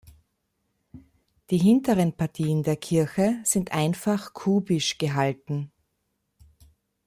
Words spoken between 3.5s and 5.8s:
einfach-kubisch gehalten.